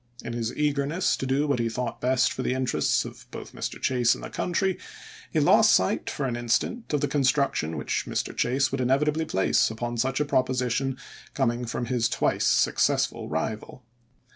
[0.25, 3.53] In his eager ness to do what he thought best for the interests of both
[3.53, 3.79] Mr.
[3.79, 4.79] Chase and the country,
[5.31, 8.35] he lost sight for an instant of the construction which Mr.
[8.35, 10.97] Chase would inevitably place upon such a proposi tion
[11.35, 13.83] coming from his twice successful rival.